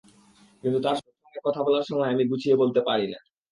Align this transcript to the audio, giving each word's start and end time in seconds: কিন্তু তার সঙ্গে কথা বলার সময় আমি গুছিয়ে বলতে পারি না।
কিন্তু 0.63 0.79
তার 0.79 0.95
সঙ্গে 0.95 1.39
কথা 1.45 1.61
বলার 1.63 1.87
সময় 1.89 2.11
আমি 2.13 2.23
গুছিয়ে 2.25 2.55
বলতে 2.55 2.79
পারি 2.87 3.05
না। 3.07 3.19